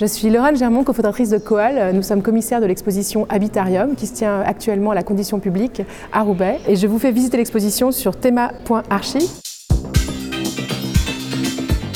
[0.00, 1.92] Je suis Laurent Germont, cofondatrice de Coal.
[1.92, 5.82] Nous sommes commissaires de l'exposition Habitarium qui se tient actuellement à la condition publique
[6.12, 6.60] à Roubaix.
[6.68, 9.28] Et je vous fais visiter l'exposition sur thema.archi.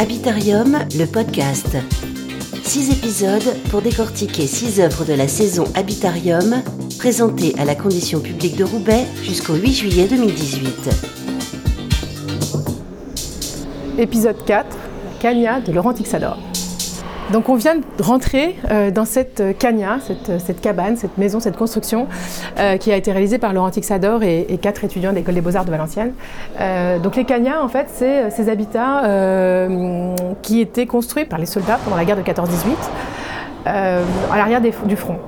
[0.00, 1.76] Habitarium, le podcast.
[2.64, 6.64] Six épisodes pour décortiquer six œuvres de la saison Habitarium,
[6.98, 10.90] présentées à la condition publique de Roubaix jusqu'au 8 juillet 2018.
[14.00, 14.66] Épisode 4,
[15.20, 16.40] Cagna de Laurent Tixador.
[17.32, 21.40] Donc on vient de rentrer euh, dans cette euh, cagna, cette, cette, cabane, cette maison,
[21.40, 22.06] cette construction
[22.58, 25.64] euh, qui a été réalisée par Laurent Tixador et, quatre étudiants de l'école des beaux-arts
[25.64, 26.12] de Valenciennes.
[26.60, 31.46] Euh, donc les cagnas, en fait, c'est ces habitats euh, qui étaient construits par les
[31.46, 32.44] soldats pendant la guerre de 14-18
[33.66, 35.18] à l'arrière du front.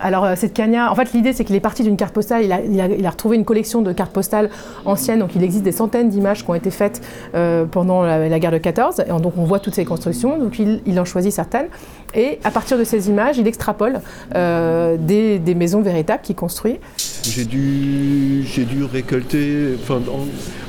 [0.00, 2.52] Alors euh, cette cagna, en fait l'idée c'est qu'il est parti d'une carte postale, il
[2.52, 4.50] a, il, a, il a, retrouvé une collection de cartes postales
[4.84, 7.00] anciennes, donc il existe des centaines d'images qui ont été faites
[7.34, 10.58] euh, pendant la, la, guerre de 14, et donc on voit toutes ces constructions, donc
[10.58, 11.68] il, il, en choisit certaines,
[12.14, 14.00] et à partir de ces images, il extrapole
[14.34, 16.78] euh, des, des, maisons véritables qu'il construit.
[17.24, 20.00] J'ai dû, j'ai dû récolter, enfin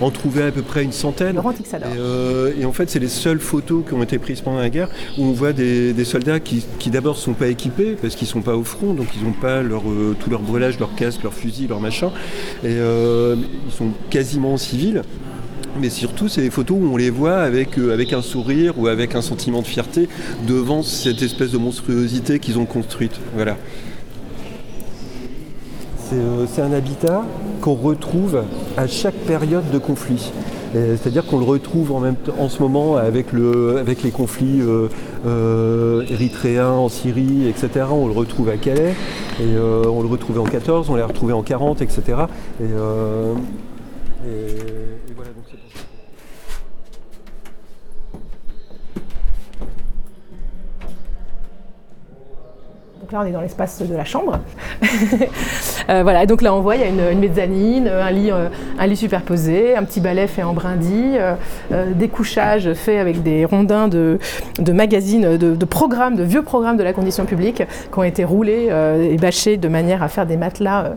[0.02, 1.36] en, en, trouver à peu près une centaine.
[1.36, 1.52] Laurent.
[1.52, 4.70] Et, euh, et en fait c'est les seules photos qui ont été prises pendant la
[4.70, 8.16] guerre où on voit des, des soldats qui, qui d'abord ne sont pas équipés parce
[8.16, 10.80] qu'ils ne sont pas au front, donc ils n'ont pas leur, euh, tout leur brûlage,
[10.80, 12.12] leur casque, leur fusil, leur machin.
[12.64, 13.36] Et euh,
[13.68, 15.02] ils sont quasiment civils.
[15.80, 18.88] Mais surtout, c'est des photos où on les voit avec, euh, avec un sourire ou
[18.88, 20.10] avec un sentiment de fierté
[20.48, 23.20] devant cette espèce de monstruosité qu'ils ont construite.
[23.36, 23.58] Voilà.
[26.48, 27.24] C'est un habitat
[27.62, 28.44] qu'on retrouve
[28.78, 30.32] à chaque période de conflit.
[30.74, 34.88] C'est-à-dire qu'on le retrouve en, même en ce moment avec, le, avec les conflits euh,
[35.26, 37.86] euh, érythréens en Syrie, etc.
[37.92, 38.94] On le retrouve à Calais,
[39.42, 42.02] euh, on le retrouvait en 14, on l'a retrouvé en 40, etc.
[42.62, 42.70] Et, et,
[44.30, 45.32] et voilà.
[53.10, 54.38] Donc là, on est dans l'espace de la chambre.
[55.90, 58.86] euh, voilà, donc là, on voit, il y a une, mezzanine, un lit, euh, un
[58.86, 61.34] lit superposé, un petit balai fait en brindille, euh,
[61.72, 64.20] euh, des couchages faits avec des rondins de,
[64.72, 69.02] magazines, de, programmes, de vieux programmes de la condition publique qui ont été roulés euh,
[69.02, 70.92] et bâchés de manière à faire des matelas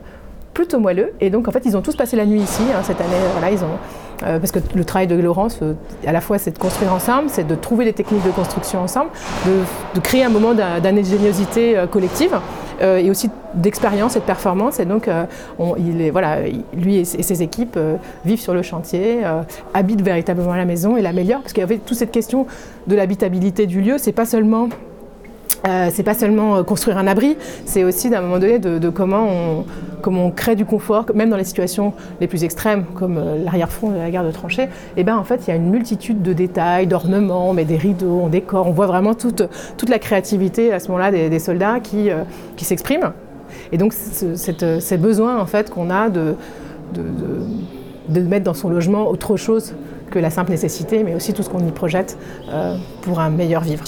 [0.53, 1.15] plutôt moelleux.
[1.23, 3.17] Et donc, en fait, ils ont tous passé la nuit ici, hein, cette année.
[3.33, 3.79] Voilà, ils ont,
[4.25, 5.75] euh, parce que le travail de Laurence, euh,
[6.07, 9.11] à la fois, c'est de construire ensemble, c'est de trouver des techniques de construction ensemble,
[9.47, 12.35] de, créer un moment d'ingéniosité euh, collective.
[12.81, 14.81] et aussi d'expérience et de performance.
[14.81, 15.09] Et donc,
[16.75, 17.79] lui et ses équipes
[18.25, 19.21] vivent sur le chantier,
[19.73, 21.43] habitent véritablement la maison et l'améliorent.
[21.43, 22.47] Parce qu'il y avait toute cette question
[22.89, 23.99] de l'habitabilité du lieu.
[23.99, 24.69] C'est pas seulement
[25.91, 29.65] c'est pas seulement construire un abri, c'est aussi d'un moment donné de comment, on,
[30.03, 33.91] comment on crée du confort, même dans les situations les plus extrêmes, comme euh, l'arrière-front
[33.91, 34.69] de la guerre de tranchées.
[34.97, 38.21] Et ben en fait, il y a une multitude de détails, d'ornements, met des rideaux,
[38.25, 39.45] on décore, on voit vraiment toute,
[39.77, 42.25] toute la créativité à ce moment-là des, soldats qui, euh,
[42.57, 43.13] qui s'expriment.
[43.71, 46.35] Et donc, cette, ces besoins en fait qu'on a de,
[46.95, 47.03] de,
[48.09, 49.75] de, de mettre dans son logement autre chose
[50.11, 52.19] que la simple nécessité, mais aussi tout ce qu'on y projette
[52.51, 53.85] euh, pour un meilleur vivre.